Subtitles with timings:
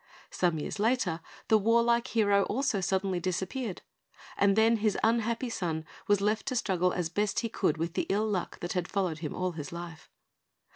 [0.31, 3.83] Some years later, the warlike hero also suddenly disappeared,
[4.35, 8.07] and then his unhappy son was left to struggle as best he could with the
[8.09, 10.09] ill luck that had followed him all his life.